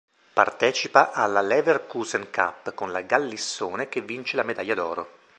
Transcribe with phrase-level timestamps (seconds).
[0.33, 5.07] Partecipa alla Leverkusen Cup con la Gal Lissone che vince la medaglia d'oro.